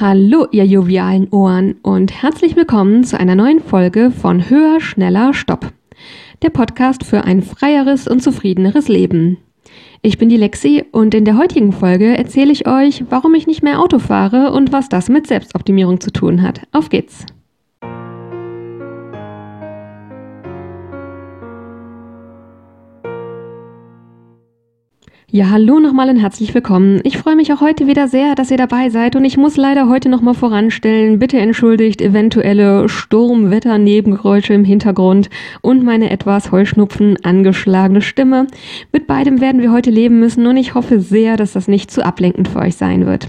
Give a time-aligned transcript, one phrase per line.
[0.00, 5.72] Hallo, ihr jovialen Ohren und herzlich willkommen zu einer neuen Folge von Höher, Schneller, Stopp.
[6.40, 9.38] Der Podcast für ein freieres und zufriedeneres Leben.
[10.00, 13.64] Ich bin die Lexi und in der heutigen Folge erzähle ich euch, warum ich nicht
[13.64, 16.60] mehr Auto fahre und was das mit Selbstoptimierung zu tun hat.
[16.70, 17.26] Auf geht's!
[25.30, 27.02] Ja, hallo nochmal und herzlich willkommen.
[27.04, 29.86] Ich freue mich auch heute wieder sehr, dass ihr dabei seid und ich muss leider
[29.86, 35.28] heute nochmal voranstellen, bitte entschuldigt eventuelle Sturmwetter-Nebengeräusche im Hintergrund
[35.60, 38.46] und meine etwas Heuschnupfen angeschlagene Stimme.
[38.90, 42.02] Mit beidem werden wir heute leben müssen und ich hoffe sehr, dass das nicht zu
[42.02, 43.28] ablenkend für euch sein wird.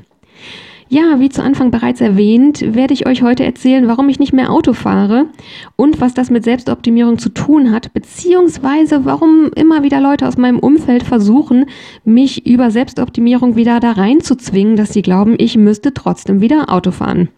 [0.91, 4.51] Ja, wie zu Anfang bereits erwähnt, werde ich euch heute erzählen, warum ich nicht mehr
[4.51, 5.27] Auto fahre
[5.75, 10.57] und was das mit Selbstoptimierung zu tun hat, beziehungsweise warum immer wieder Leute aus meinem
[10.57, 11.65] Umfeld versuchen,
[12.05, 17.29] mich über Selbstoptimierung wieder da reinzuzwingen, dass sie glauben, ich müsste trotzdem wieder Auto fahren.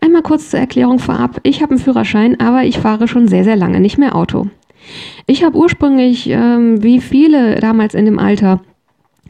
[0.00, 1.38] Einmal kurz zur Erklärung vorab.
[1.44, 4.48] Ich habe einen Führerschein, aber ich fahre schon sehr, sehr lange nicht mehr Auto.
[5.28, 8.60] Ich habe ursprünglich, ähm, wie viele damals in dem Alter,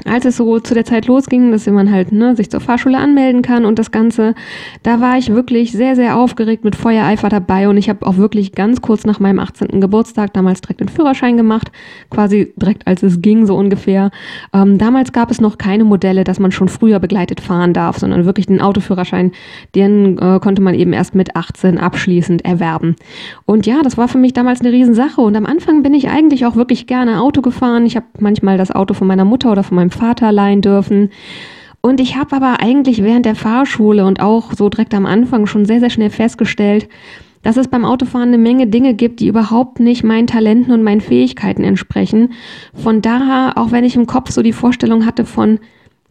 [0.05, 3.43] als es so zu der Zeit losging, dass man halt ne, sich zur Fahrschule anmelden
[3.43, 4.35] kann und das Ganze,
[4.83, 8.53] da war ich wirklich sehr, sehr aufgeregt mit Feuereifer dabei und ich habe auch wirklich
[8.53, 9.81] ganz kurz nach meinem 18.
[9.81, 11.73] Geburtstag damals direkt den Führerschein gemacht,
[12.11, 14.11] quasi direkt als es ging, so ungefähr.
[14.53, 18.27] Ähm, damals gab es noch keine Modelle, dass man schon früher begleitet fahren darf, sondern
[18.27, 19.33] wirklich den Autoführerschein,
[19.75, 22.97] den äh, konnte man eben erst mit 18 abschließend erwerben.
[23.47, 26.45] Und ja, das war für mich damals eine Riesensache und am Anfang bin ich eigentlich
[26.47, 27.87] auch wirklich gerne Auto gefahren.
[27.87, 31.11] Ich habe manchmal das Auto von meiner Mutter oder von meinem meinem Vater leihen dürfen.
[31.81, 35.67] Und ich habe aber eigentlich während der Fahrschule und auch so direkt am Anfang schon
[35.67, 36.89] sehr, sehr schnell festgestellt,
[37.43, 41.01] dass es beim Autofahren eine Menge Dinge gibt, die überhaupt nicht meinen Talenten und meinen
[41.01, 42.33] Fähigkeiten entsprechen.
[42.75, 45.61] Von daher, auch wenn ich im Kopf so die Vorstellung hatte von,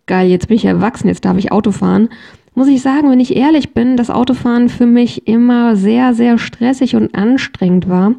[0.06, 2.08] geil, jetzt bin ich erwachsen, jetzt darf ich Auto fahren,
[2.54, 6.96] muss ich sagen, wenn ich ehrlich bin, dass Autofahren für mich immer sehr, sehr stressig
[6.96, 8.14] und anstrengend war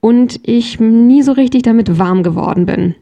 [0.00, 2.94] und ich nie so richtig damit warm geworden bin.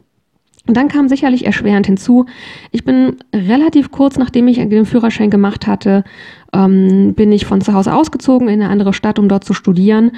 [0.65, 2.25] Und dann kam sicherlich erschwerend hinzu,
[2.71, 6.05] ich bin relativ kurz nachdem ich den Führerschein gemacht hatte,
[6.53, 10.11] ähm, bin ich von zu Hause ausgezogen in eine andere Stadt, um dort zu studieren.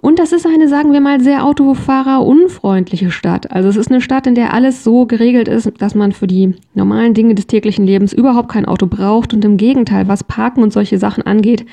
[0.00, 3.50] Und das ist eine, sagen wir mal, sehr autofahrerunfreundliche Stadt.
[3.50, 6.54] Also es ist eine Stadt, in der alles so geregelt ist, dass man für die
[6.74, 9.34] normalen Dinge des täglichen Lebens überhaupt kein Auto braucht.
[9.34, 11.66] Und im Gegenteil, was Parken und solche Sachen angeht,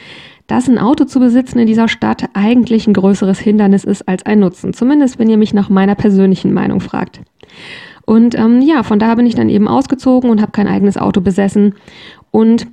[0.48, 4.40] dass ein Auto zu besitzen in dieser Stadt eigentlich ein größeres Hindernis ist als ein
[4.40, 4.74] Nutzen.
[4.74, 7.22] Zumindest wenn ihr mich nach meiner persönlichen Meinung fragt.
[8.06, 11.22] Und ähm, ja, von da bin ich dann eben ausgezogen und habe kein eigenes Auto
[11.22, 11.74] besessen.
[12.30, 12.68] Und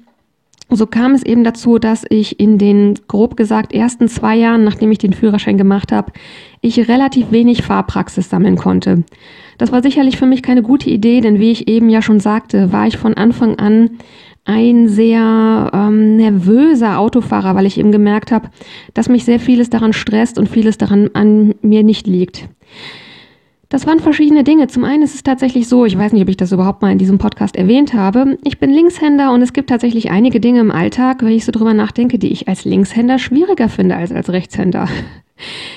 [0.68, 4.90] so kam es eben dazu, dass ich in den grob gesagt ersten zwei Jahren, nachdem
[4.90, 6.12] ich den Führerschein gemacht habe,
[6.60, 9.04] ich relativ wenig Fahrpraxis sammeln konnte.
[9.58, 12.72] Das war sicherlich für mich keine gute Idee, denn wie ich eben ja schon sagte,
[12.72, 13.98] war ich von Anfang an
[14.44, 18.50] ein sehr ähm, nervöser Autofahrer, weil ich eben gemerkt habe,
[18.94, 22.48] dass mich sehr vieles daran stresst und vieles daran an mir nicht liegt.
[23.68, 24.66] Das waren verschiedene Dinge.
[24.66, 26.98] Zum einen ist es tatsächlich so, ich weiß nicht, ob ich das überhaupt mal in
[26.98, 28.36] diesem Podcast erwähnt habe.
[28.44, 31.72] Ich bin Linkshänder und es gibt tatsächlich einige Dinge im Alltag, wenn ich so drüber
[31.72, 34.88] nachdenke, die ich als Linkshänder schwieriger finde als als Rechtshänder.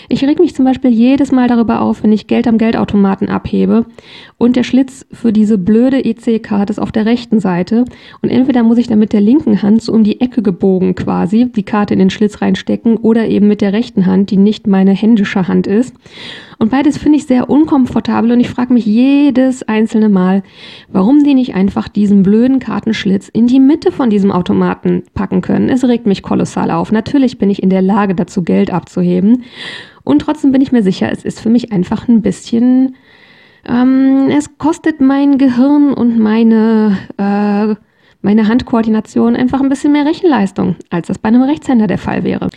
[0.09, 3.85] Ich reg mich zum Beispiel jedes Mal darüber auf, wenn ich Geld am Geldautomaten abhebe
[4.37, 7.85] und der Schlitz für diese blöde EC-Karte ist auf der rechten Seite
[8.21, 11.45] und entweder muss ich dann mit der linken Hand so um die Ecke gebogen quasi
[11.45, 14.91] die Karte in den Schlitz reinstecken oder eben mit der rechten Hand, die nicht meine
[14.91, 15.93] händische Hand ist.
[16.57, 20.43] Und beides finde ich sehr unkomfortabel und ich frage mich jedes einzelne Mal,
[20.87, 25.69] warum die nicht einfach diesen blöden Kartenschlitz in die Mitte von diesem Automaten packen können.
[25.69, 26.91] Es regt mich kolossal auf.
[26.91, 29.43] Natürlich bin ich in der Lage dazu, Geld abzuheben.
[30.03, 32.95] Und trotzdem bin ich mir sicher, es ist für mich einfach ein bisschen,
[33.67, 37.75] ähm, es kostet mein Gehirn und meine, äh,
[38.21, 42.49] meine Handkoordination einfach ein bisschen mehr Rechenleistung, als das bei einem Rechtshänder der Fall wäre.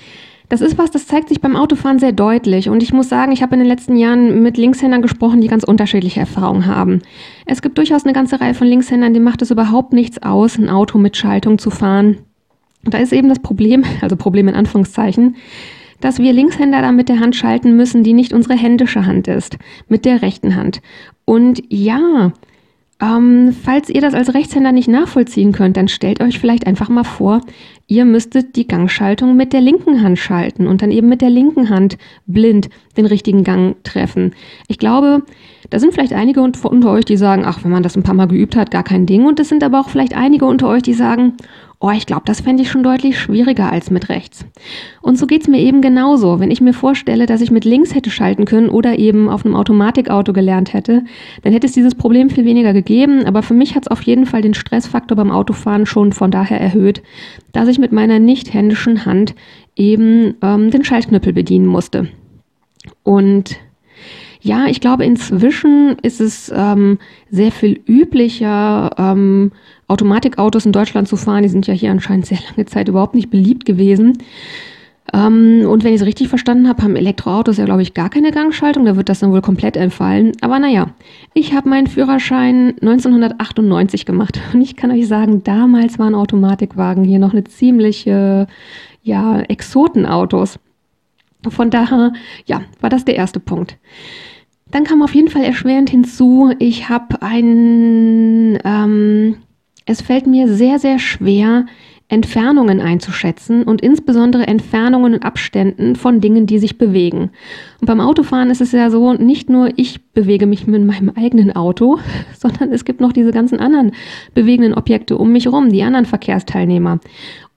[0.48, 2.70] Das ist was, das zeigt sich beim Autofahren sehr deutlich.
[2.70, 5.62] Und ich muss sagen, ich habe in den letzten Jahren mit Linkshändern gesprochen, die ganz
[5.62, 7.02] unterschiedliche Erfahrungen haben.
[7.44, 10.70] Es gibt durchaus eine ganze Reihe von Linkshändern, denen macht es überhaupt nichts aus, ein
[10.70, 12.18] Auto mit Schaltung zu fahren.
[12.84, 15.36] Und da ist eben das Problem, also Problem in Anführungszeichen,
[16.00, 19.58] dass wir Linkshänder da mit der Hand schalten müssen, die nicht unsere händische Hand ist,
[19.88, 20.80] mit der rechten Hand.
[21.24, 22.32] Und ja,
[23.00, 27.04] ähm, falls ihr das als Rechtshänder nicht nachvollziehen könnt, dann stellt euch vielleicht einfach mal
[27.04, 27.42] vor,
[27.86, 31.70] ihr müsstet die Gangschaltung mit der linken Hand schalten und dann eben mit der linken
[31.70, 31.96] Hand
[32.26, 34.34] blind den richtigen Gang treffen.
[34.66, 35.22] Ich glaube,
[35.70, 38.26] Da sind vielleicht einige unter euch, die sagen, ach, wenn man das ein paar Mal
[38.26, 39.26] geübt hat, gar kein Ding.
[39.26, 41.34] Und es sind aber auch vielleicht einige unter euch, die sagen,
[41.80, 44.44] oh, ich glaube, das fände ich schon deutlich schwieriger als mit rechts.
[45.00, 46.40] Und so geht's mir eben genauso.
[46.40, 49.54] Wenn ich mir vorstelle, dass ich mit links hätte schalten können oder eben auf einem
[49.54, 51.04] Automatikauto gelernt hätte,
[51.42, 53.24] dann hätte es dieses Problem viel weniger gegeben.
[53.26, 56.60] Aber für mich hat es auf jeden Fall den Stressfaktor beim Autofahren schon von daher
[56.60, 57.02] erhöht,
[57.52, 59.36] dass ich mit meiner nicht händischen Hand
[59.76, 62.08] eben ähm, den Schaltknüppel bedienen musste.
[63.04, 63.56] Und
[64.40, 66.98] ja, ich glaube, inzwischen ist es ähm,
[67.30, 69.52] sehr viel üblicher, ähm,
[69.88, 71.42] Automatikautos in Deutschland zu fahren.
[71.42, 74.18] Die sind ja hier anscheinend sehr lange Zeit überhaupt nicht beliebt gewesen.
[75.12, 78.30] Ähm, und wenn ich es richtig verstanden habe, haben Elektroautos ja, glaube ich, gar keine
[78.30, 78.84] Gangschaltung.
[78.84, 80.32] Da wird das dann wohl komplett entfallen.
[80.42, 80.88] Aber naja,
[81.32, 84.40] ich habe meinen Führerschein 1998 gemacht.
[84.52, 88.46] Und ich kann euch sagen, damals waren Automatikwagen hier noch eine ziemliche,
[89.02, 90.58] ja, Exotenautos.
[91.48, 92.12] Von daher,
[92.46, 93.78] ja, war das der erste Punkt.
[94.70, 99.36] Dann kam auf jeden Fall erschwerend hinzu, ich habe ein, ähm,
[99.88, 101.64] es fällt mir sehr, sehr schwer,
[102.08, 107.30] Entfernungen einzuschätzen und insbesondere Entfernungen und Abständen von Dingen, die sich bewegen.
[107.80, 111.54] Und beim Autofahren ist es ja so, nicht nur ich bewege mich mit meinem eigenen
[111.54, 112.00] Auto,
[112.36, 113.92] sondern es gibt noch diese ganzen anderen
[114.34, 116.98] bewegenden Objekte um mich herum, die anderen Verkehrsteilnehmer.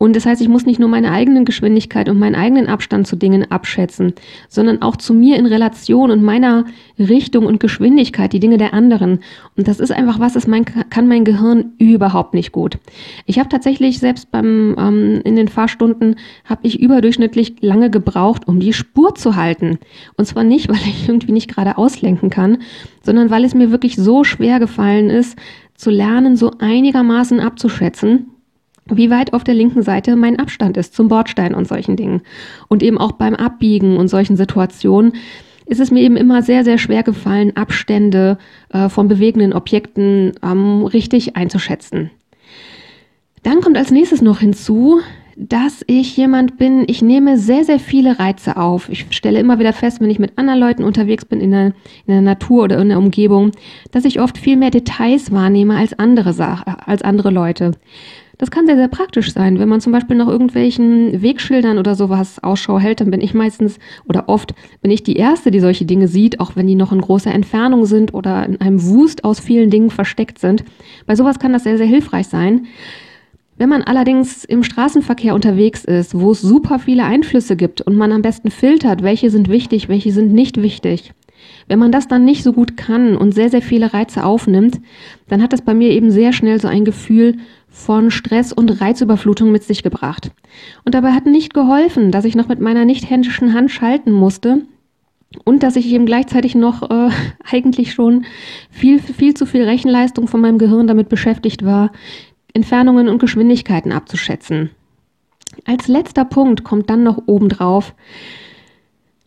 [0.01, 3.15] Und das heißt, ich muss nicht nur meine eigene Geschwindigkeit und meinen eigenen Abstand zu
[3.15, 4.13] Dingen abschätzen,
[4.49, 6.65] sondern auch zu mir in Relation und meiner
[6.97, 9.19] Richtung und Geschwindigkeit, die Dinge der anderen.
[9.55, 12.79] Und das ist einfach was, das mein, kann mein Gehirn überhaupt nicht gut.
[13.27, 16.15] Ich habe tatsächlich selbst beim ähm, in den Fahrstunden
[16.45, 19.77] habe ich überdurchschnittlich lange gebraucht, um die Spur zu halten.
[20.17, 22.50] Und zwar nicht, weil ich irgendwie nicht gerade auslenken kann,
[23.03, 25.38] sondern weil es mir wirklich so schwer gefallen ist,
[25.75, 28.27] zu lernen, so einigermaßen abzuschätzen
[28.86, 32.21] wie weit auf der linken Seite mein Abstand ist zum Bordstein und solchen Dingen.
[32.68, 35.13] Und eben auch beim Abbiegen und solchen Situationen
[35.65, 38.38] ist es mir eben immer sehr, sehr schwer gefallen, Abstände
[38.69, 42.12] äh, von bewegenden Objekten ähm, richtig einzuschätzen.
[43.44, 45.00] Dann kommt als nächstes noch hinzu,
[45.37, 48.89] dass ich jemand bin, ich nehme sehr, sehr viele Reize auf.
[48.89, 51.73] Ich stelle immer wieder fest, wenn ich mit anderen Leuten unterwegs bin in der, in
[52.07, 53.51] der Natur oder in der Umgebung,
[53.91, 56.33] dass ich oft viel mehr Details wahrnehme als andere,
[56.85, 57.71] als andere Leute.
[58.41, 59.59] Das kann sehr, sehr praktisch sein.
[59.59, 63.77] Wenn man zum Beispiel nach irgendwelchen Wegschildern oder sowas Ausschau hält, dann bin ich meistens
[64.09, 67.01] oder oft bin ich die Erste, die solche Dinge sieht, auch wenn die noch in
[67.01, 70.63] großer Entfernung sind oder in einem Wust aus vielen Dingen versteckt sind.
[71.05, 72.65] Bei sowas kann das sehr, sehr hilfreich sein.
[73.61, 78.11] Wenn man allerdings im Straßenverkehr unterwegs ist, wo es super viele Einflüsse gibt und man
[78.11, 81.13] am besten filtert, welche sind wichtig, welche sind nicht wichtig,
[81.67, 84.81] wenn man das dann nicht so gut kann und sehr, sehr viele Reize aufnimmt,
[85.27, 87.37] dann hat das bei mir eben sehr schnell so ein Gefühl
[87.69, 90.31] von Stress und Reizüberflutung mit sich gebracht.
[90.83, 94.63] Und dabei hat nicht geholfen, dass ich noch mit meiner nicht händischen Hand schalten musste
[95.45, 97.09] und dass ich eben gleichzeitig noch äh,
[97.51, 98.25] eigentlich schon
[98.71, 101.91] viel, viel zu viel Rechenleistung von meinem Gehirn damit beschäftigt war,
[102.53, 104.71] Entfernungen und Geschwindigkeiten abzuschätzen.
[105.65, 107.94] Als letzter Punkt kommt dann noch obendrauf,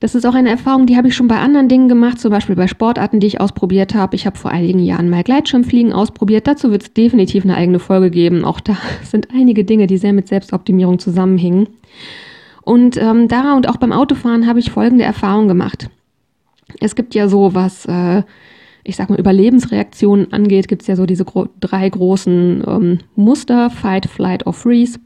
[0.04, 2.56] das ist auch eine Erfahrung, die habe ich schon bei anderen Dingen gemacht, zum Beispiel
[2.56, 4.16] bei Sportarten, die ich ausprobiert habe.
[4.16, 6.46] Ich habe vor einigen Jahren mal Gleitschirmfliegen ausprobiert.
[6.46, 8.44] Dazu wird es definitiv eine eigene Folge geben.
[8.44, 11.68] Auch da sind einige Dinge, die sehr mit Selbstoptimierung zusammenhängen.
[12.60, 15.88] Und ähm, da und auch beim Autofahren habe ich folgende Erfahrung gemacht.
[16.80, 18.24] Es gibt ja so, was, äh,
[18.84, 23.70] ich sag mal, Überlebensreaktionen angeht, gibt es ja so diese gro drei großen ähm, Muster,
[23.70, 25.00] Fight, Flight or Freeze.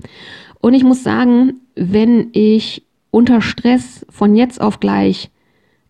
[0.61, 5.31] Und ich muss sagen, wenn ich unter Stress von jetzt auf gleich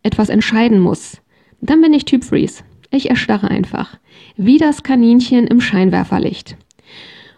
[0.02, 1.20] etwas entscheiden muss,
[1.60, 2.62] dann bin ich Typ Freeze.
[2.90, 3.98] Ich erstarre einfach.
[4.36, 6.56] Wie das Kaninchen im Scheinwerferlicht.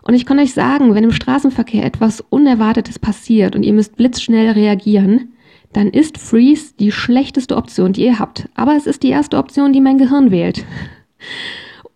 [0.03, 4.51] Und ich kann euch sagen, wenn im Straßenverkehr etwas Unerwartetes passiert und ihr müsst blitzschnell
[4.51, 5.33] reagieren,
[5.73, 8.49] dann ist Freeze die schlechteste Option, die ihr habt.
[8.55, 10.65] Aber es ist die erste Option, die mein Gehirn wählt.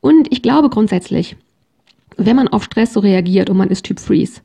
[0.00, 1.36] Und ich glaube grundsätzlich,
[2.16, 4.42] wenn man auf Stress so reagiert und man ist Typ Freeze,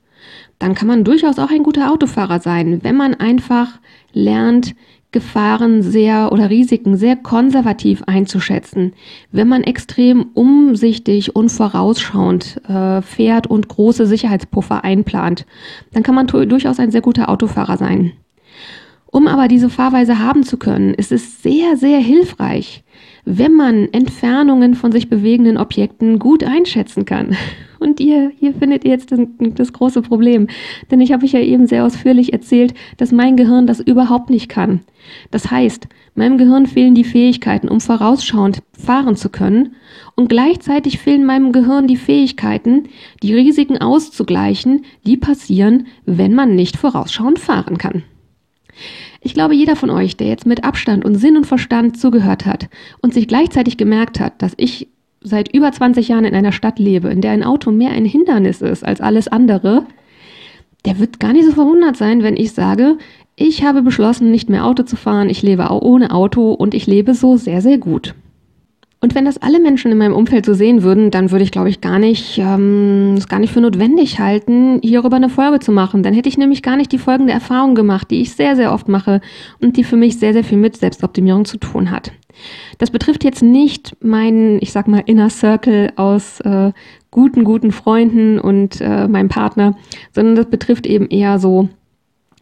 [0.57, 3.79] dann kann man durchaus auch ein guter Autofahrer sein, wenn man einfach
[4.13, 4.75] lernt,
[5.11, 8.93] Gefahren sehr oder Risiken sehr konservativ einzuschätzen,
[9.31, 15.47] wenn man extrem umsichtig und vorausschauend äh, fährt und große Sicherheitspuffer einplant,
[15.93, 18.11] dann kann man durchaus ein sehr guter Autofahrer sein.
[19.11, 22.83] Um aber diese Fahrweise haben zu können, ist es sehr, sehr hilfreich,
[23.25, 27.35] wenn man Entfernungen von sich bewegenden Objekten gut einschätzen kann.
[27.79, 30.47] Und ihr, hier findet ihr jetzt das, große Problem.
[30.91, 34.49] Denn ich habe euch ja eben sehr ausführlich erzählt, dass mein Gehirn das überhaupt nicht
[34.49, 34.81] kann.
[35.31, 39.75] Das heißt, meinem Gehirn fehlen die Fähigkeiten, um vorausschauend fahren zu können.
[40.15, 42.89] Und gleichzeitig fehlen meinem Gehirn die Fähigkeiten,
[43.23, 48.03] die Risiken auszugleichen, die passieren, wenn man nicht vorausschauend fahren kann.
[49.21, 52.69] Ich glaube, jeder von euch, der jetzt mit Abstand und Sinn und Verstand zugehört hat
[53.01, 54.87] und sich gleichzeitig gemerkt hat, dass ich
[55.21, 58.61] seit über 20 Jahren in einer Stadt lebe, in der ein Auto mehr ein Hindernis
[58.61, 59.85] ist als alles andere,
[60.85, 62.97] der wird gar nicht so verwundert sein, wenn ich sage,
[63.35, 66.87] ich habe beschlossen, nicht mehr Auto zu fahren, ich lebe auch ohne Auto und ich
[66.87, 68.15] lebe so sehr, sehr gut.
[69.01, 71.69] Und wenn das alle Menschen in meinem Umfeld so sehen würden, dann würde ich, glaube
[71.69, 76.03] ich, gar nicht, ähm, es gar nicht für notwendig halten, hierüber eine Folge zu machen.
[76.03, 78.89] Dann hätte ich nämlich gar nicht die folgende Erfahrung gemacht, die ich sehr, sehr oft
[78.89, 79.21] mache
[79.61, 82.11] und die für mich sehr, sehr viel mit Selbstoptimierung zu tun hat.
[82.77, 86.73] Das betrifft jetzt nicht meinen, ich sag mal, Inner Circle aus äh,
[87.09, 89.77] guten, guten Freunden und äh, meinem Partner,
[90.11, 91.69] sondern das betrifft eben eher so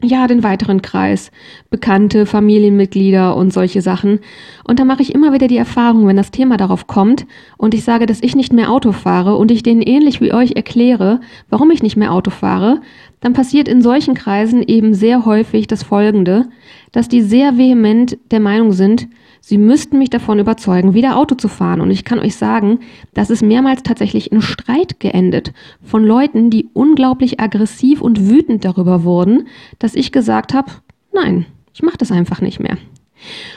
[0.03, 1.31] ja, den weiteren Kreis,
[1.71, 4.19] Bekannte, Familienmitglieder und solche Sachen.
[4.63, 7.25] Und da mache ich immer wieder die Erfahrung, wenn das Thema darauf kommt
[7.57, 10.51] und ich sage, dass ich nicht mehr Auto fahre und ich denen ähnlich wie euch
[10.51, 12.81] erkläre, warum ich nicht mehr Auto fahre,
[13.21, 16.47] dann passiert in solchen Kreisen eben sehr häufig das Folgende,
[16.91, 19.07] dass die sehr vehement der Meinung sind,
[19.49, 21.79] Sie müssten mich davon überzeugen, wieder Auto zu fahren.
[21.79, 22.79] Und ich kann euch sagen,
[23.13, 29.05] das ist mehrmals tatsächlich in Streit geendet von Leuten, die unglaublich aggressiv und wütend darüber
[29.05, 29.47] wurden,
[29.79, 30.69] dass ich gesagt habe,
[31.13, 32.77] nein, ich mache das einfach nicht mehr.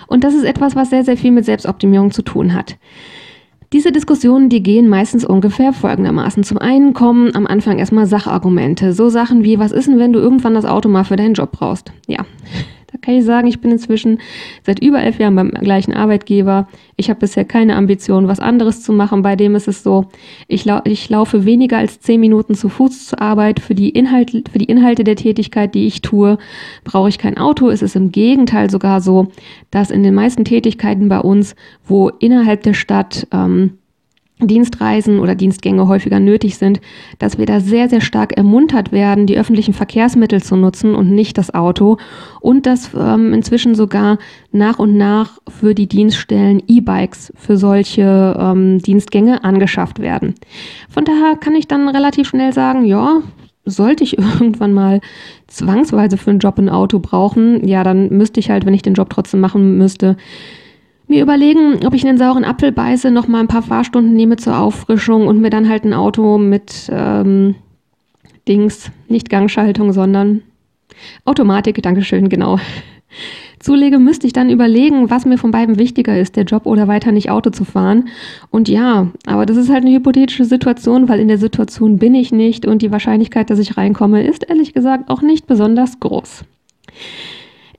[0.07, 2.77] Und das ist etwas, was sehr, sehr viel mit Selbstoptimierung zu tun hat.
[3.73, 6.45] Diese Diskussionen, die gehen meistens ungefähr folgendermaßen.
[6.45, 8.93] Zum einen kommen am Anfang erstmal Sachargumente.
[8.93, 11.51] So Sachen wie, was ist denn, wenn du irgendwann das Auto mal für deinen Job
[11.51, 11.93] brauchst?
[12.07, 12.25] Ja,
[12.93, 14.19] da kann ich sagen, ich bin inzwischen
[14.65, 16.69] seit über elf Jahren beim gleichen Arbeitgeber.
[16.97, 19.23] Ich habe bisher keine Ambition, was anderes zu machen.
[19.23, 20.07] Bei dem ist es so,
[20.49, 23.61] ich, lau ich laufe weniger als zehn Minuten zu Fuß zur Arbeit.
[23.61, 26.39] Für die, Inhalte, für die Inhalte der Tätigkeit, die ich tue,
[26.85, 27.69] brauche ich kein Auto.
[27.69, 29.29] Es ist im Gegenteil sogar so,
[29.71, 31.55] dass in den meisten Tätigkeiten bei uns,
[31.85, 33.79] wo innerhalb der Stadt ähm,
[34.47, 36.81] Dienstreisen oder Dienstgänge häufiger nötig sind,
[37.19, 41.39] dass wir da sehr, sehr stark ermuntert werden, die öffentlichen Verkehrsmittel zu nutzen und nicht
[41.39, 41.99] das Auto
[42.41, 44.19] und dass ähm, inzwischen sogar
[44.53, 50.35] nach und nach für die Dienststellen E-Bikes für solche ähm, Dienstgänge angeschafft werden.
[50.89, 53.23] Von daher kann ich dann relativ schnell sagen, ja,
[53.65, 55.01] sollte ich irgendwann mal
[55.47, 58.95] zwangsweise für einen Job ein Auto brauchen, ja, dann müsste ich halt, wenn ich den
[58.95, 60.17] Job trotzdem machen müsste,
[61.11, 64.59] mir überlegen, ob ich einen sauren Apfel beiße, noch mal ein paar Fahrstunden nehme zur
[64.59, 67.57] Auffrischung und mir dann halt ein Auto mit ähm,
[68.49, 70.43] Dings, nicht Gangschaltung, sondern
[71.25, 72.59] Automatik, Dankeschön, genau.
[73.59, 77.13] Zulege, müsste ich dann überlegen, was mir von beiden wichtiger ist, der Job oder weiter
[77.13, 78.09] nicht Auto zu fahren.
[78.49, 82.33] Und ja, aber das ist halt eine hypothetische Situation, weil in der Situation bin ich
[82.33, 86.45] nicht und die Wahrscheinlichkeit, dass ich reinkomme, ist ehrlich gesagt auch nicht besonders groß.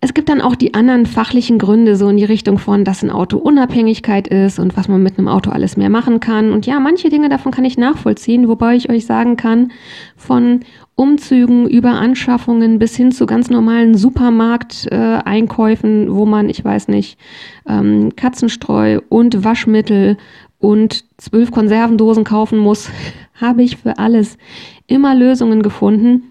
[0.03, 3.11] Es gibt dann auch die anderen fachlichen Gründe, so in die Richtung von, dass ein
[3.11, 6.51] Auto Unabhängigkeit ist und was man mit einem Auto alles mehr machen kann.
[6.51, 9.71] Und ja, manche Dinge davon kann ich nachvollziehen, wobei ich euch sagen kann,
[10.17, 10.61] von
[10.95, 17.19] Umzügen über Anschaffungen bis hin zu ganz normalen Supermarkteinkäufen, äh, wo man, ich weiß nicht,
[17.67, 20.17] ähm, Katzenstreu und Waschmittel
[20.57, 22.89] und zwölf Konservendosen kaufen muss,
[23.39, 24.39] habe ich für alles
[24.87, 26.23] immer Lösungen gefunden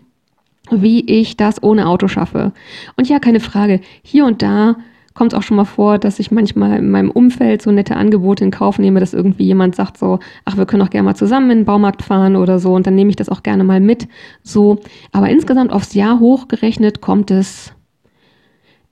[0.72, 2.52] wie ich das ohne Auto schaffe.
[2.96, 4.76] Und ja, keine Frage, hier und da
[5.14, 8.44] kommt es auch schon mal vor, dass ich manchmal in meinem Umfeld so nette Angebote
[8.44, 11.50] in Kauf nehme, dass irgendwie jemand sagt so, ach, wir können auch gerne mal zusammen
[11.50, 14.08] in den Baumarkt fahren oder so und dann nehme ich das auch gerne mal mit.
[14.42, 14.78] So,
[15.12, 17.72] aber insgesamt aufs Jahr hochgerechnet kommt es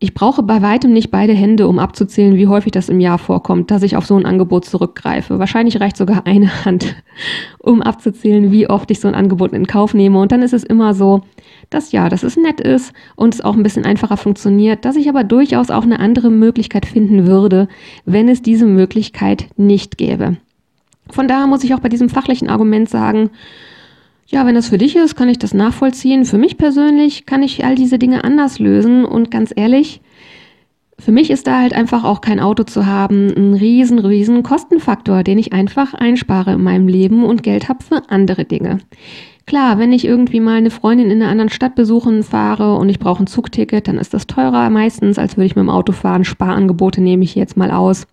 [0.01, 3.73] ich brauche bei weitem nicht beide Hände, um abzuzählen, wie häufig das im Jahr vorkommt,
[3.73, 5.41] dass ich auf so ein Angebot zurückgreife.
[5.41, 6.95] Wahrscheinlich reicht sogar eine Hand,
[7.59, 10.21] um abzuzählen, wie oft ich so ein Angebot in Kauf nehme.
[10.21, 11.23] Und dann ist es immer so,
[11.71, 15.09] dass ja, dass es nett ist und es auch ein bisschen einfacher funktioniert, dass ich
[15.09, 17.67] aber durchaus auch eine andere Möglichkeit finden würde,
[18.05, 20.37] wenn es diese Möglichkeit nicht gäbe.
[21.11, 23.31] Von daher muss ich auch bei diesem fachlichen Argument sagen,
[24.31, 26.27] ja, wenn das für dich ist, kann ich das nachvollziehen.
[26.27, 30.03] Für mich persönlich kann ich all diese Dinge anders lösen und ganz ehrlich,
[30.99, 35.23] für mich ist da halt einfach auch kein Auto zu haben ein riesen, riesen Kostenfaktor,
[35.23, 38.79] den ich einfach einspare in meinem Leben und Geld habe für andere Dinge.
[39.47, 42.99] Klar, wenn ich irgendwie mal eine Freundin in einer anderen Stadt besuchen fahre und ich
[42.99, 46.25] brauche ein Zugticket, dann ist das teurer meistens, als würde ich mit dem Auto fahren.
[46.25, 48.07] Sparangebote nehme ich jetzt mal aus.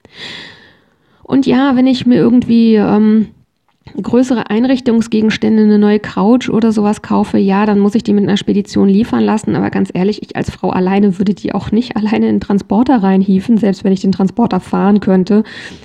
[1.24, 3.28] Und ja, wenn ich mir irgendwie ähm,
[4.02, 8.38] größere Einrichtungsgegenstände, eine neue Couch oder sowas kaufe, ja, dann muss ich die mit einer
[8.38, 9.56] Spedition liefern lassen.
[9.56, 13.04] Aber ganz ehrlich, ich als Frau alleine würde die auch nicht alleine in den Transporter
[13.04, 15.44] reinhieven, selbst wenn ich den Transporter fahren könnte.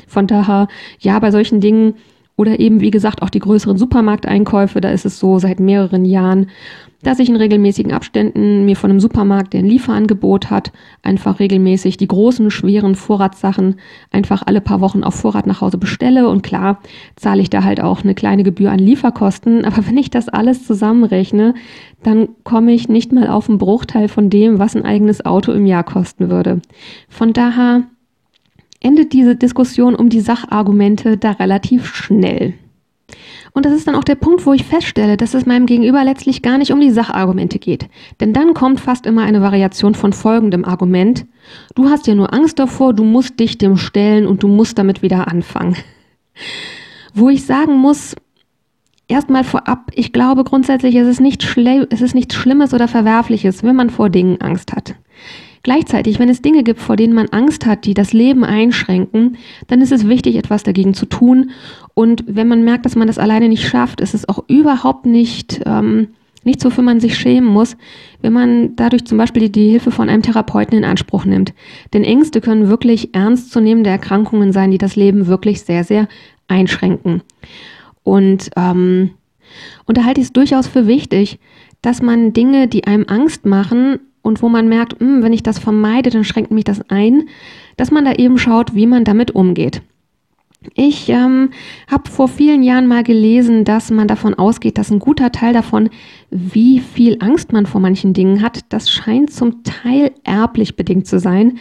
[0.08, 1.94] Von daher, ja, bei solchen Dingen
[2.36, 4.80] Oder eben, wie gesagt, auch die größeren Supermarkteinkäufe.
[4.80, 6.46] Da ist es so seit mehreren Jahren,
[7.02, 11.96] dass ich in regelmäßigen Abständen mir von einem Supermarkt, der ein Lieferangebot hat, einfach regelmäßig
[11.96, 13.76] die großen, schweren Vorratssachen
[14.10, 16.28] einfach alle paar Wochen auf Vorrat nach Hause bestelle.
[16.28, 16.80] Und klar,
[17.16, 19.64] zahle ich da halt auch eine kleine Gebühr an Lieferkosten.
[19.70, 21.54] Aber wenn ich das alles zusammenrechne,
[22.02, 25.66] dann komme ich nicht mal auf einen Bruchteil von dem, was ein eigenes Auto im
[25.66, 26.60] Jahr kosten würde.
[27.08, 27.84] Von daher
[28.80, 32.54] endet diese Diskussion um die Sachargumente da relativ schnell.
[33.52, 36.42] Und das ist dann auch der Punkt, wo ich feststelle, dass es meinem Gegenüber letztlich
[36.42, 37.88] gar nicht um die Sachargumente geht.
[38.20, 41.26] Denn dann kommt fast immer eine Variation von folgendem Argument.
[41.74, 45.02] Du hast ja nur Angst davor, du musst dich dem stellen und du musst damit
[45.02, 45.76] wieder anfangen.
[47.14, 48.14] Wo ich sagen muss,
[49.08, 53.76] erstmal vorab, ich glaube grundsätzlich, es ist, nicht es ist nichts Schlimmes oder Verwerfliches, wenn
[53.76, 54.94] man vor Dingen Angst hat.
[55.62, 59.36] Gleichzeitig, wenn es Dinge gibt, vor denen man Angst hat, die das Leben einschränken,
[59.66, 61.50] dann ist es wichtig, etwas dagegen zu tun.
[61.94, 65.60] Und wenn man merkt, dass man das alleine nicht schafft, ist es auch überhaupt nicht,
[65.66, 66.08] ähm,
[66.44, 67.76] nicht so, für man sich schämen muss,
[68.22, 71.52] wenn man dadurch zum Beispiel die, die Hilfe von einem Therapeuten in Anspruch nimmt.
[71.92, 76.08] Denn Ängste können wirklich ernstzunehmende Erkrankungen sein, die das Leben wirklich sehr, sehr
[76.48, 77.22] einschränken.
[78.02, 79.10] Und, ähm,
[79.84, 81.38] und da halte ich es durchaus für wichtig,
[81.82, 85.42] dass man Dinge, die einem Angst machen, und wo man merkt, mh, hm, wenn ich
[85.42, 87.28] das vermeide, dann schränkt mich das ein,
[87.76, 89.82] dass man da eben schaut, wie man damit umgeht.
[90.74, 91.50] Ich ähm,
[91.90, 95.88] habe vor vielen Jahren mal gelesen, dass man davon ausgeht, dass ein guter Teil davon,
[96.30, 101.18] wie viel Angst man vor manchen Dingen hat, das scheint zum Teil erblich bedingt zu
[101.18, 101.58] sein.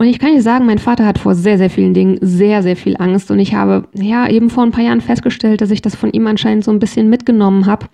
[0.00, 2.76] Und ich kann dir sagen, mein Vater hat vor sehr, sehr vielen Dingen sehr, sehr
[2.76, 3.32] viel Angst.
[3.32, 6.28] Und ich habe ja eben vor ein paar Jahren festgestellt, dass ich das von ihm
[6.28, 7.86] anscheinend so ein bisschen mitgenommen habe.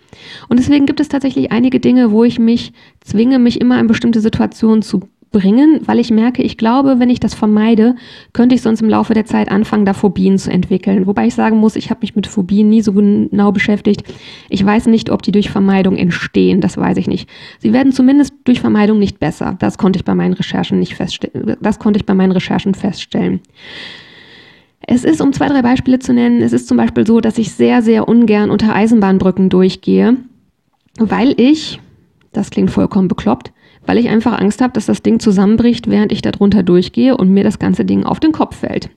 [0.51, 4.21] Und deswegen gibt es tatsächlich einige Dinge, wo ich mich zwinge, mich immer in bestimmte
[4.21, 7.97] Situationen zu bringen, weil ich merke, ich glaube, wenn ich das vermeide,
[8.33, 11.09] könnte ich sonst im Laufe der Zeit anfangen, da Phobien zu entwickeln.
[11.09, 14.05] Wobei ich sagen muss, ich habe mich mit Phobien nie so genau beschäftigt.
[14.49, 17.29] Ich weiß nicht, ob die durch Vermeidung entstehen, das weiß ich nicht.
[17.59, 19.57] Sie werden zumindest durch Vermeidung nicht besser.
[19.59, 21.57] Das konnte ich bei meinen Recherchen nicht feststellen.
[21.61, 23.41] Das konnte ich bei meinen Recherchen feststellen.
[24.87, 27.53] Es ist, um zwei, drei Beispiele zu nennen, es ist zum Beispiel so, dass ich
[27.53, 30.17] sehr, sehr ungern unter Eisenbahnbrücken durchgehe,
[30.99, 31.81] weil ich,
[32.33, 33.51] das klingt vollkommen bekloppt,
[33.87, 37.45] weil ich einfach Angst habe, dass das Ding zusammenbricht, während ich darunter durchgehe und mir
[37.45, 38.91] das ganze Ding auf den Kopf fällt.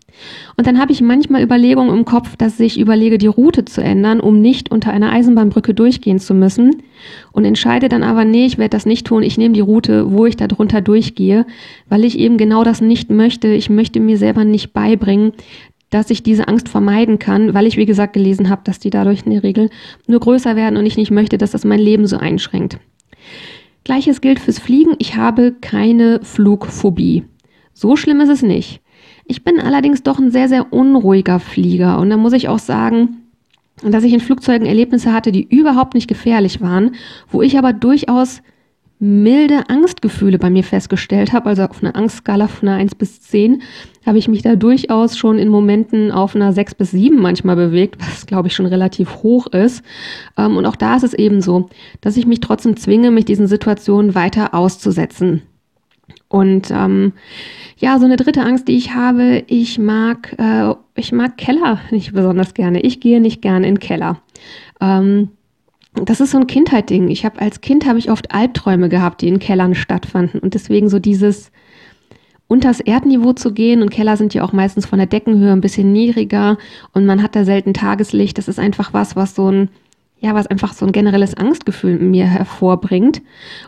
[0.55, 4.19] Und dann habe ich manchmal Überlegungen im Kopf, dass ich überlege, die Route zu ändern,
[4.19, 6.83] um nicht unter einer Eisenbahnbrücke durchgehen zu müssen
[7.31, 10.25] und entscheide dann aber, nee, ich werde das nicht tun, ich nehme die Route, wo
[10.25, 11.45] ich darunter durchgehe,
[11.89, 13.47] weil ich eben genau das nicht möchte.
[13.49, 15.33] Ich möchte mir selber nicht beibringen,
[15.89, 19.25] dass ich diese Angst vermeiden kann, weil ich, wie gesagt, gelesen habe, dass die dadurch
[19.25, 19.69] in der Regel
[20.07, 22.77] nur größer werden und ich nicht möchte, dass das mein Leben so einschränkt.
[23.87, 24.95] Gleiches gilt fürs Fliegen.
[24.97, 27.23] Ich habe keine Flugphobie.
[27.73, 28.81] So schlimm ist es nicht.
[29.23, 31.97] Ich bin allerdings doch ein sehr, sehr unruhiger Flieger.
[31.97, 33.23] Und da muss ich auch sagen,
[33.81, 36.95] dass ich in Flugzeugen Erlebnisse hatte, die überhaupt nicht gefährlich waren,
[37.31, 38.41] wo ich aber durchaus
[38.99, 43.61] milde Angstgefühle bei mir festgestellt habe, also auf einer Angstskala von einer 1 bis 10,
[44.05, 47.97] habe ich mich da durchaus schon in Momenten auf einer 6 bis 7 manchmal bewegt,
[47.99, 49.83] was glaube ich schon relativ hoch ist.
[50.37, 51.69] Ähm, und auch da ist es eben so,
[52.01, 55.43] dass ich mich trotzdem zwinge, mich diesen Situationen weiter auszusetzen.
[56.29, 57.13] Und ähm,
[57.77, 62.13] ja, so eine dritte Angst, die ich habe, ich mag, äh, ich mag Keller nicht
[62.13, 62.81] besonders gerne.
[62.81, 64.19] Ich gehe nicht gerne in Keller.
[64.81, 65.29] Ähm,
[66.05, 67.09] das ist so ein Kindheitding.
[67.09, 70.89] Ich habe als Kind habe ich oft Albträume gehabt, die in Kellern stattfanden und deswegen
[70.89, 71.51] so dieses
[72.47, 75.91] unters Erdniveau zu gehen und Keller sind ja auch meistens von der Deckenhöhe ein bisschen
[75.91, 76.57] niedriger
[76.93, 78.37] und man hat da selten Tageslicht.
[78.37, 79.69] Das ist einfach was, was so ein
[80.19, 83.21] ja, was einfach so ein generelles Angstgefühl in mir hervorbringt.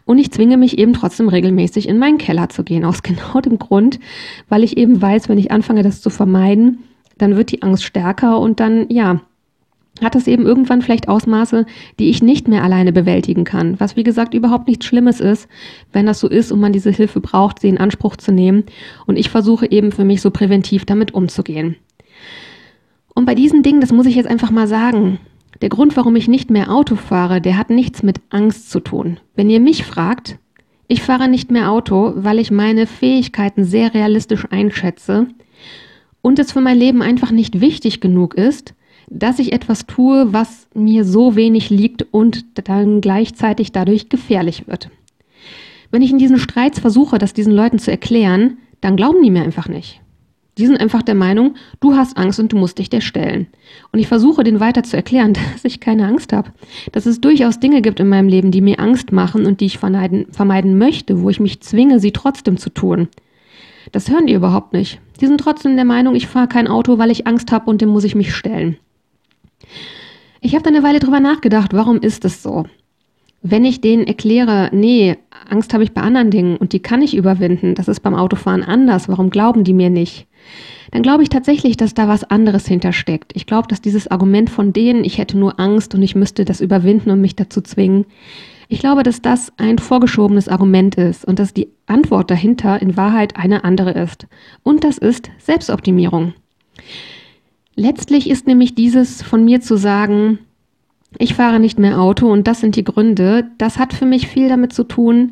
[0.06, 3.60] Und ich zwinge mich eben trotzdem regelmäßig in meinen Keller zu gehen, aus genau dem
[3.60, 4.00] Grund,
[4.48, 6.80] weil ich eben weiß, wenn ich anfange, das zu vermeiden,
[7.20, 9.22] dann wird die Angst stärker und dann, ja,
[10.02, 11.66] hat es eben irgendwann vielleicht Ausmaße,
[12.00, 13.80] die ich nicht mehr alleine bewältigen kann.
[13.80, 15.48] Was wie gesagt überhaupt nichts Schlimmes ist,
[15.92, 18.64] wenn das so ist und man diese Hilfe braucht, sie in Anspruch zu nehmen.
[19.06, 21.76] Und ich versuche eben für mich so präventiv damit umzugehen.
[23.14, 25.20] Und bei diesen Dingen, das muss ich jetzt einfach mal sagen,
[25.62, 29.20] der Grund, warum ich nicht mehr Auto fahre, der hat nichts mit Angst zu tun.
[29.36, 30.38] Wenn ihr mich fragt,
[30.88, 35.28] ich fahre nicht mehr Auto, weil ich meine Fähigkeiten sehr realistisch einschätze
[36.22, 38.74] und es für mein Leben einfach nicht wichtig genug ist,
[39.10, 44.89] dass ich etwas tue, was mir so wenig liegt und dann gleichzeitig dadurch gefährlich wird.
[45.91, 49.43] Wenn ich in diesen Streits versuche, das diesen Leuten zu erklären, dann glauben die mir
[49.43, 50.02] einfach nicht.
[50.58, 53.48] Die sind einfach der Meinung, du hast Angst und du musst dich der stellen.
[53.91, 56.52] Und ich versuche denen weiter zu erklären, dass ich keine Angst habe.
[56.91, 59.78] Dass es durchaus Dinge gibt in meinem Leben, die mir Angst machen und die ich
[59.80, 63.08] vermeiden, vermeiden möchte, wo ich mich zwinge, sie trotzdem zu tun.
[63.91, 65.00] Das hören die überhaupt nicht.
[65.22, 67.89] Die sind trotzdem der Meinung, ich fahre kein Auto, weil ich Angst habe und dem
[67.89, 68.78] muss ich mich stellen.
[70.42, 72.66] Ich habe dann eine Weile drüber nachgedacht, warum ist es so?
[73.42, 75.18] Wenn ich denen erkläre, nee,
[75.50, 78.64] Angst habe ich bei anderen Dingen und die kann ich überwinden, das ist beim Autofahren
[78.64, 80.28] anders, warum glauben die mir nicht?
[80.92, 83.32] Dann glaube ich tatsächlich, dass da was anderes hintersteckt.
[83.36, 86.62] Ich glaube, dass dieses Argument von denen, ich hätte nur Angst und ich müsste das
[86.62, 88.06] überwinden und mich dazu zwingen,
[88.72, 93.36] ich glaube, dass das ein vorgeschobenes Argument ist und dass die Antwort dahinter in Wahrheit
[93.36, 94.28] eine andere ist.
[94.62, 96.34] Und das ist Selbstoptimierung.
[97.80, 100.39] Letztlich ist nämlich dieses von mir zu sagen,
[101.18, 104.50] ich fahre nicht mehr Auto und das sind die Gründe, das hat für mich viel
[104.50, 105.32] damit zu tun,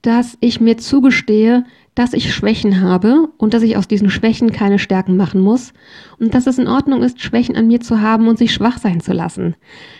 [0.00, 4.78] dass ich mir zugestehe, dass ich Schwächen habe und dass ich aus diesen Schwächen keine
[4.78, 5.74] Stärken machen muss
[6.18, 9.00] und dass es in Ordnung ist, Schwächen an mir zu haben und sich schwach sein
[9.00, 9.54] zu lassen.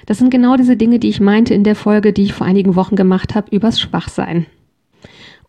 [0.07, 2.77] Das sind genau diese Dinge, die ich meinte in der Folge, die ich vor einigen
[2.77, 4.47] Wochen gemacht habe, übers Schwachsein.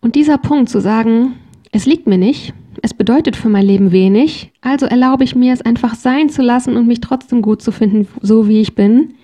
[0.01, 1.35] Und dieser Punkt zu sagen,
[1.71, 5.61] es liegt mir nicht, es bedeutet für mein Leben wenig, also erlaube ich mir es
[5.61, 9.15] einfach sein zu lassen und mich trotzdem gut zu finden, so wie ich bin,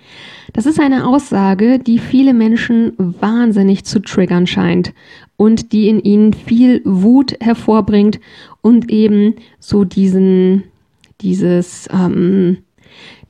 [0.52, 4.92] das ist eine Aussage, die viele Menschen wahnsinnig zu triggern scheint
[5.36, 8.20] und die in ihnen viel Wut hervorbringt
[8.60, 10.64] und eben so diesen,
[11.22, 12.58] dieses, ähm,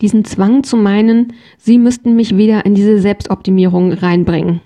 [0.01, 4.61] diesen Zwang zu meinen, sie müssten mich wieder in diese Selbstoptimierung reinbringen.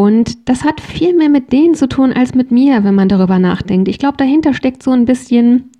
[0.00, 3.38] Und das hat viel mehr mit denen zu tun als mit mir, wenn man darüber
[3.38, 3.88] nachdenkt.
[3.88, 5.70] Ich glaube, dahinter steckt so ein bisschen,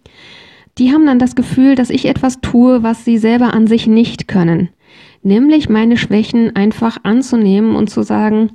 [0.79, 4.29] die haben dann das Gefühl, dass ich etwas tue, was sie selber an sich nicht
[4.29, 4.69] können
[5.23, 8.51] nämlich meine Schwächen einfach anzunehmen und zu sagen,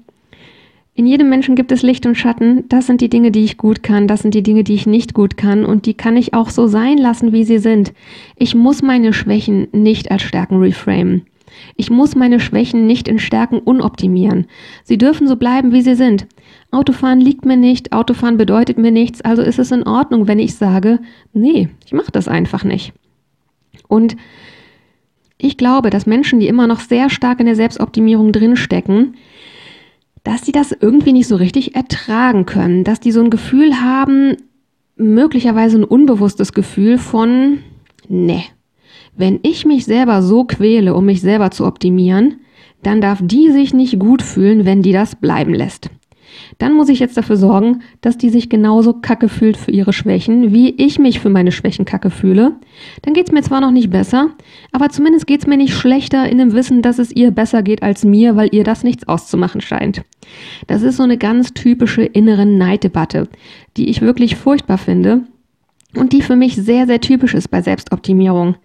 [0.97, 2.63] in jedem Menschen gibt es Licht und Schatten.
[2.69, 4.08] Das sind die Dinge, die ich gut kann.
[4.08, 5.65] Das sind die Dinge, die ich nicht gut kann.
[5.65, 7.93] Und die kann ich auch so sein lassen, wie sie sind.
[8.38, 11.25] Ich muss meine Schwächen nicht als Stärken reframen.
[11.75, 14.47] Ich muss meine Schwächen nicht in Stärken unoptimieren.
[14.83, 16.27] Sie dürfen so bleiben, wie sie sind.
[16.71, 20.55] Autofahren liegt mir nicht, Autofahren bedeutet mir nichts, also ist es in Ordnung, wenn ich
[20.55, 20.99] sage,
[21.33, 22.93] nee, ich mache das einfach nicht.
[23.87, 24.15] Und
[25.37, 29.15] ich glaube, dass Menschen, die immer noch sehr stark in der Selbstoptimierung drinstecken,
[30.23, 34.37] dass sie das irgendwie nicht so richtig ertragen können, dass die so ein Gefühl haben,
[34.95, 37.59] möglicherweise ein unbewusstes Gefühl von,
[38.07, 38.43] ne,
[39.17, 42.41] wenn ich mich selber so quäle, um mich selber zu optimieren,
[42.84, 45.89] dann darf die sich nicht gut fühlen, wenn die das bleiben lässt
[46.58, 50.54] dann muss ich jetzt dafür sorgen, dass die sich genauso kacke fühlt für ihre Schwächen,
[50.54, 52.54] wie ich mich für meine Schwächen kacke fühle.
[53.01, 54.30] Dann geht es mir zwar noch nicht besser,
[54.71, 57.84] aber zumindest geht es mir nicht schlechter in dem Wissen, dass es ihr besser geht
[57.84, 60.04] als mir, weil ihr das nichts auszumachen scheint.
[60.67, 63.28] Das ist so eine ganz typische innere Neiddebatte,
[63.78, 65.21] die ich wirklich furchtbar finde
[65.95, 68.56] und die für mich sehr, sehr typisch ist bei Selbstoptimierung.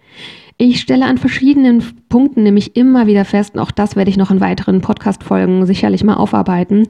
[0.57, 4.31] Ich stelle an verschiedenen Punkten nämlich immer wieder fest, und auch das werde ich noch
[4.31, 6.87] in weiteren Podcast-Folgen sicherlich mal aufarbeiten,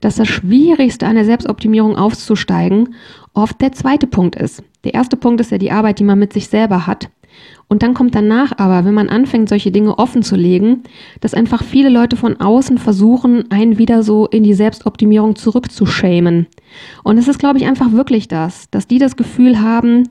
[0.00, 2.94] dass das Schwierigste an der Selbstoptimierung aufzusteigen
[3.34, 4.62] oft der zweite Punkt ist.
[4.84, 7.08] Der erste Punkt ist ja die Arbeit, die man mit sich selber hat.
[7.68, 10.84] Und dann kommt danach aber, wenn man anfängt, solche Dinge offen zu legen,
[11.20, 16.46] dass einfach viele Leute von außen versuchen, einen wieder so in die Selbstoptimierung zurückzuschämen.
[17.04, 20.08] Und es ist, glaube ich, einfach wirklich das, dass die das Gefühl haben,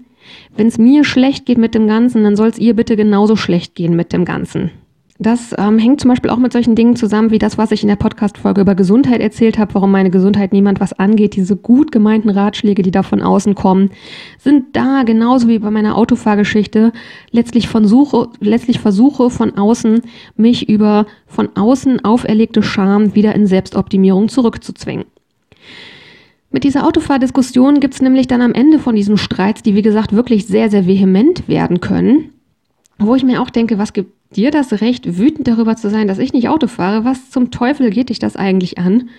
[0.55, 3.75] wenn es mir schlecht geht mit dem Ganzen, dann soll es ihr bitte genauso schlecht
[3.75, 4.71] gehen mit dem Ganzen.
[5.19, 7.87] Das ähm, hängt zum Beispiel auch mit solchen Dingen zusammen, wie das, was ich in
[7.87, 11.35] der Podcast-Folge über Gesundheit erzählt habe, warum meine Gesundheit niemand was angeht.
[11.35, 13.89] Diese gut gemeinten Ratschläge, die da von außen kommen,
[14.37, 16.91] sind da genauso wie bei meiner Autofahrgeschichte
[17.31, 20.01] letztlich, von Suche, letztlich Versuche von außen,
[20.35, 25.05] mich über von außen auferlegte Scham wieder in Selbstoptimierung zurückzuzwingen.
[26.49, 30.13] Mit dieser Autofahrdiskussion gibt es nämlich dann am Ende von diesen Streits, die wie gesagt
[30.13, 32.31] wirklich sehr, sehr vehement werden können,
[32.97, 36.19] wo ich mir auch denke, was gibt dir das Recht, wütend darüber zu sein, dass
[36.19, 37.05] ich nicht Auto fahre?
[37.05, 39.09] Was zum Teufel geht dich das eigentlich an?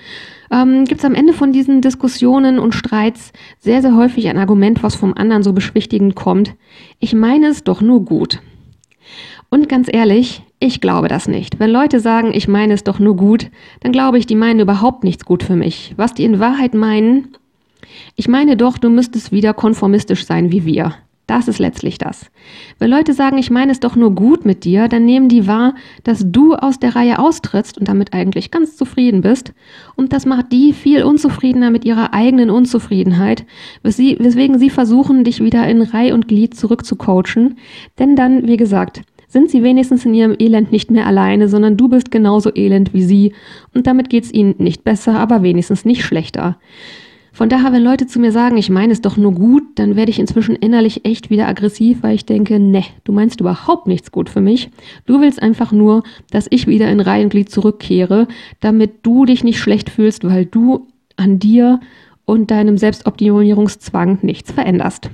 [0.51, 4.83] Ähm, gibt es am Ende von diesen Diskussionen und Streits sehr, sehr häufig ein Argument,
[4.83, 6.55] was vom anderen so beschwichtigend kommt.
[6.99, 8.41] Ich meine es doch nur gut.
[9.51, 11.61] Und ganz ehrlich, ich glaube das nicht.
[11.61, 15.05] Wenn Leute sagen, ich meine es doch nur gut, dann glaube ich, die meinen überhaupt
[15.05, 15.95] nichts gut für mich.
[15.97, 17.29] Was die in Wahrheit meinen,
[18.17, 20.95] ich meine doch, du müsstest wieder konformistisch sein wie wir.
[21.29, 22.31] Das ist letztlich das.
[22.79, 25.75] Wenn Leute sagen, ich meine es doch nur gut mit dir, dann nehmen die wahr,
[26.03, 29.53] dass du aus der Reihe austrittst und damit eigentlich ganz zufrieden bist.
[29.95, 33.45] Und das macht die viel unzufriedener mit ihrer eigenen Unzufriedenheit,
[33.83, 37.59] weswegen sie versuchen, dich wieder in Reih und Glied zurückzucoachen.
[37.99, 41.89] Denn dann, wie gesagt, sind sie wenigstens in ihrem Elend nicht mehr alleine, sondern du
[41.89, 43.35] bist genauso elend wie sie
[43.75, 46.59] und damit geht's ihnen nicht besser, aber wenigstens nicht schlechter.
[47.39, 50.11] Von daher, wenn Leute zu mir sagen, ich meine es doch nur gut, dann werde
[50.11, 54.29] ich inzwischen innerlich echt wieder aggressiv, weil ich denke, ne, du meinst überhaupt nichts gut
[54.29, 54.71] für mich.
[55.07, 58.27] Du willst einfach nur, dass ich wieder in Reihenglied zurückkehre,
[58.59, 61.79] damit du dich nicht schlecht fühlst, weil du an dir
[62.25, 65.09] und deinem Selbstoptimierungszwang nichts veränderst.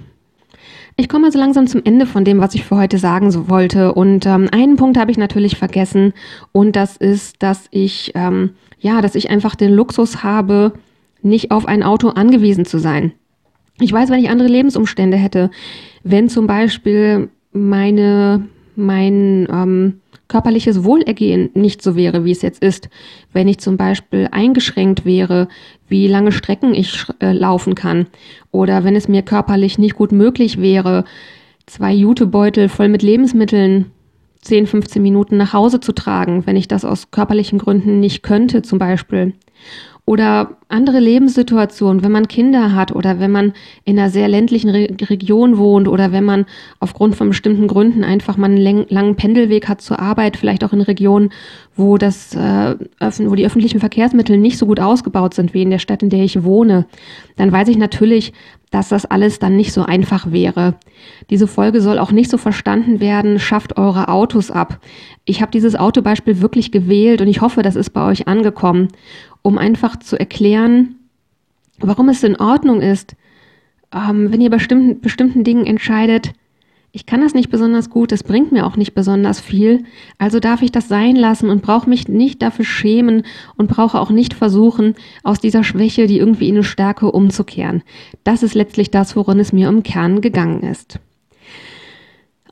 [0.96, 3.94] Ich komme also langsam zum Ende von dem, was ich für heute sagen wollte.
[3.94, 6.12] Und ähm, einen Punkt habe ich natürlich vergessen.
[6.52, 10.72] Und das ist, dass ich, ähm, ja, dass ich einfach den Luxus habe,
[11.22, 13.12] nicht auf ein Auto angewiesen zu sein.
[13.80, 15.50] Ich weiß, wenn ich andere Lebensumstände hätte,
[16.04, 20.00] wenn zum Beispiel meine, mein ähm,
[20.34, 22.88] körperliches Wohlergehen nicht so wäre, wie es jetzt ist,
[23.32, 25.46] wenn ich zum Beispiel eingeschränkt wäre,
[25.86, 28.08] wie lange Strecken ich äh, laufen kann
[28.50, 31.04] oder wenn es mir körperlich nicht gut möglich wäre,
[31.66, 33.92] zwei Jutebeutel voll mit Lebensmitteln
[34.40, 38.62] 10, 15 Minuten nach Hause zu tragen, wenn ich das aus körperlichen Gründen nicht könnte
[38.62, 39.34] zum Beispiel.
[40.06, 44.88] Oder andere Lebenssituationen, wenn man Kinder hat oder wenn man in einer sehr ländlichen Re
[45.08, 46.44] Region wohnt oder wenn man
[46.78, 50.82] aufgrund von bestimmten Gründen einfach mal einen langen Pendelweg hat zur Arbeit, vielleicht auch in
[50.82, 51.30] Regionen,
[51.74, 55.78] wo, das, äh, wo die öffentlichen Verkehrsmittel nicht so gut ausgebaut sind wie in der
[55.78, 56.84] Stadt, in der ich wohne,
[57.36, 58.34] dann weiß ich natürlich,
[58.74, 60.74] dass das alles dann nicht so einfach wäre.
[61.30, 64.80] Diese Folge soll auch nicht so verstanden werden, schafft eure Autos ab.
[65.24, 68.88] Ich habe dieses Autobeispiel wirklich gewählt und ich hoffe, das ist bei euch angekommen
[69.44, 70.96] um einfach zu erklären,
[71.78, 73.14] warum es in Ordnung ist,
[73.92, 76.32] ähm, wenn ihr bestimmten, bestimmten Dingen entscheidet,
[76.96, 79.82] ich kann das nicht besonders gut, es bringt mir auch nicht besonders viel,
[80.16, 83.24] also darf ich das sein lassen und brauche mich nicht dafür schämen
[83.56, 87.82] und brauche auch nicht versuchen, aus dieser Schwäche die irgendwie in eine Stärke umzukehren.
[88.22, 91.00] Das ist letztlich das, worin es mir im Kern gegangen ist.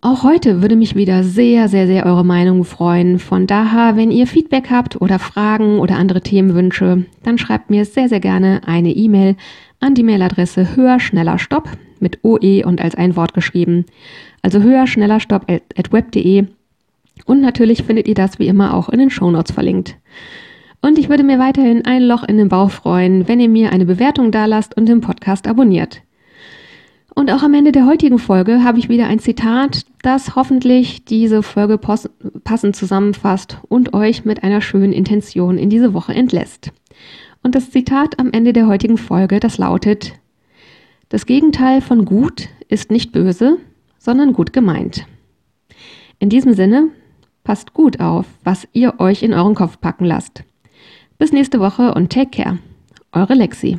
[0.00, 3.20] Auch heute würde mich wieder sehr, sehr, sehr eure Meinung freuen.
[3.20, 8.09] Von daher, wenn ihr Feedback habt oder Fragen oder andere Themenwünsche, dann schreibt mir sehr,
[8.09, 9.37] sehr gerne eine E-Mail
[9.78, 11.68] an die Mailadresse höher, schneller, stopp
[12.02, 13.86] mit OE und als ein Wort geschrieben.
[14.42, 16.46] Also höher, schneller, stopp at web.de.
[17.24, 19.96] Und natürlich findet ihr das wie immer auch in den Shownotes verlinkt.
[20.80, 23.86] Und ich würde mir weiterhin ein Loch in den Bauch freuen, wenn ihr mir eine
[23.86, 26.02] Bewertung dalasst und den Podcast abonniert.
[27.14, 31.42] Und auch am Ende der heutigen Folge habe ich wieder ein Zitat, das hoffentlich diese
[31.42, 36.72] Folge passend zusammenfasst und euch mit einer schönen Intention in diese Woche entlässt.
[37.42, 40.14] Und das Zitat am Ende der heutigen Folge, das lautet,
[41.12, 43.59] das Gegenteil von gut ist nicht böse,
[43.98, 45.07] sondern gut gemeint.
[46.18, 46.88] In diesem Sinne,
[47.44, 50.42] passt gut auf, was ihr euch in euren Kopf packen lasst.
[51.18, 52.59] Bis nächste Woche und take care.
[53.12, 53.79] Eure Lexi.